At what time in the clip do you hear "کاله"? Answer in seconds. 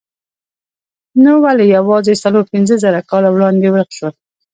3.09-3.29